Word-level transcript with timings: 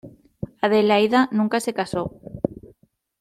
Adelaida 0.67 1.29
nunca 1.37 1.59
se 1.59 1.75
casó. 1.75 2.03